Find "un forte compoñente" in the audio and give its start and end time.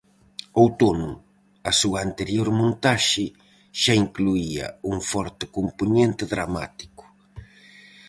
4.91-6.23